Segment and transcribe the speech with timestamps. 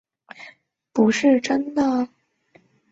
[0.25, 0.53] 规则是
[0.93, 2.09] 不是真的